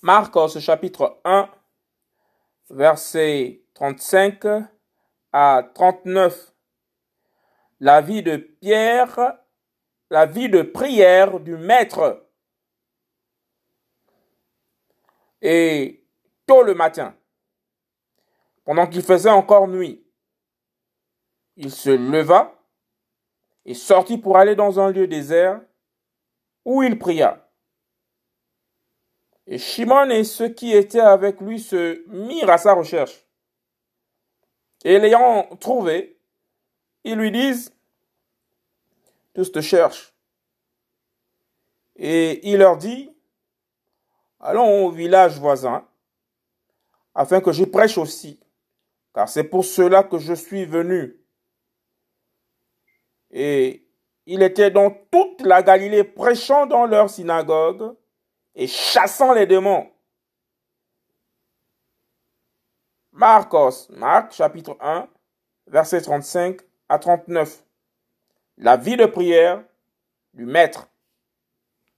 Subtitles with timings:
[0.00, 1.50] Marcos chapitre 1,
[2.70, 4.44] versets 35
[5.32, 6.54] à 39.
[7.80, 9.40] La vie de Pierre,
[10.10, 12.28] la vie de prière du Maître.
[15.42, 16.06] Et
[16.46, 17.16] tôt le matin,
[18.64, 20.06] pendant qu'il faisait encore nuit,
[21.56, 22.54] il se leva
[23.64, 25.60] et sortit pour aller dans un lieu désert
[26.64, 27.47] où il pria.
[29.50, 33.24] Et Shimon et ceux qui étaient avec lui se mirent à sa recherche.
[34.84, 36.20] Et l'ayant trouvé,
[37.02, 37.74] ils lui disent,
[39.32, 40.14] tous te cherchent.
[41.96, 43.10] Et il leur dit,
[44.38, 45.88] allons au village voisin,
[47.14, 48.38] afin que j'y prêche aussi,
[49.14, 51.18] car c'est pour cela que je suis venu.
[53.30, 53.88] Et
[54.26, 57.96] il était dans toute la Galilée prêchant dans leur synagogue
[58.58, 59.88] et chassant les démons.
[63.12, 65.08] Marcos, Marc chapitre 1,
[65.68, 67.64] verset 35 à 39.
[68.58, 69.62] La vie de prière
[70.34, 70.88] du Maître.